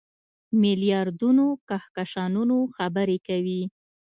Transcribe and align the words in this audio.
میلیاردونو 0.61 1.45
کهکشانونو 1.69 2.57
خبرې 2.75 3.17
کوي. 3.27 3.61